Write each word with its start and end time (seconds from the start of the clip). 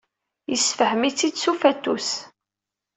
Yessefhem-tt-id 0.51 1.35
s 1.43 1.45
ufatus. 1.51 2.09